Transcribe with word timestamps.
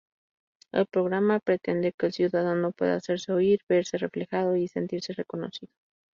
El 0.71 0.87
programa 0.87 1.39
pretende 1.39 1.93
que 1.95 2.07
el 2.07 2.11
ciudadano 2.13 2.71
pueda 2.71 2.95
hacerse 2.95 3.33
oír, 3.33 3.59
verse 3.69 3.99
reflejado 3.99 4.55
y 4.55 4.67
sentirse 4.67 5.13
reconocido. 5.13 5.71